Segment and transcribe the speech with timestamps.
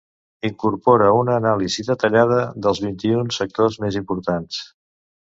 [0.47, 4.69] Incorpora una anàlisi detallada dels vint-i-un sectors més importants.